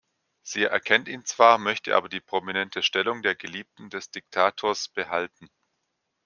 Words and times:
Sie 0.41 0.63
erkennt 0.63 1.07
ihn 1.07 1.25
zwar, 1.25 1.59
möchte 1.59 1.95
aber 1.95 2.09
die 2.09 2.21
prominente 2.21 2.81
Stellung 2.81 3.21
der 3.21 3.35
Geliebten 3.35 3.91
des 3.91 4.09
Diktators 4.09 4.87
behalten. 4.87 5.47